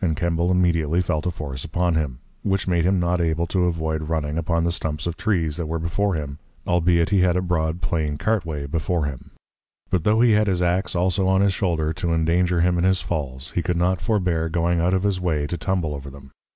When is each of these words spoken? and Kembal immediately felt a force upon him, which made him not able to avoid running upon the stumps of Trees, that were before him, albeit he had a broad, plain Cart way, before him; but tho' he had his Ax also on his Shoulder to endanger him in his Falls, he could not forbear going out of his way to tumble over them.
and 0.00 0.16
Kembal 0.16 0.52
immediately 0.52 1.02
felt 1.02 1.26
a 1.26 1.32
force 1.32 1.64
upon 1.64 1.96
him, 1.96 2.20
which 2.44 2.68
made 2.68 2.84
him 2.86 3.00
not 3.00 3.20
able 3.20 3.48
to 3.48 3.64
avoid 3.64 4.08
running 4.08 4.38
upon 4.38 4.62
the 4.62 4.70
stumps 4.70 5.04
of 5.04 5.16
Trees, 5.16 5.56
that 5.56 5.66
were 5.66 5.80
before 5.80 6.14
him, 6.14 6.38
albeit 6.64 7.10
he 7.10 7.22
had 7.22 7.36
a 7.36 7.42
broad, 7.42 7.80
plain 7.82 8.16
Cart 8.16 8.46
way, 8.46 8.66
before 8.66 9.06
him; 9.06 9.32
but 9.90 10.04
tho' 10.04 10.20
he 10.20 10.30
had 10.30 10.46
his 10.46 10.62
Ax 10.62 10.94
also 10.94 11.26
on 11.26 11.40
his 11.40 11.54
Shoulder 11.54 11.92
to 11.94 12.14
endanger 12.14 12.60
him 12.60 12.78
in 12.78 12.84
his 12.84 13.02
Falls, 13.02 13.50
he 13.56 13.62
could 13.62 13.76
not 13.76 14.00
forbear 14.00 14.48
going 14.48 14.78
out 14.80 14.94
of 14.94 15.02
his 15.02 15.20
way 15.20 15.44
to 15.48 15.58
tumble 15.58 15.92
over 15.92 16.08
them. 16.08 16.30